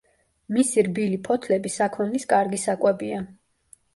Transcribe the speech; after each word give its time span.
მისი 0.55 0.83
რბილი 0.87 1.19
ფოთლები 1.27 1.71
საქონლის 1.75 2.27
კარგი 2.33 2.61
საკვებია. 2.65 3.23